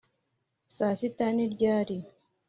saa 0.75 0.95
sita 0.99 1.25
ni 1.35 1.45
ryari? 1.53 1.97